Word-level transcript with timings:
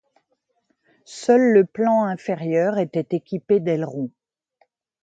Seul 1.05 1.53
le 1.53 1.63
plan 1.63 2.05
inférieur 2.05 2.79
était 2.79 3.15
équipé 3.15 3.59
d’ailerons. 3.59 4.09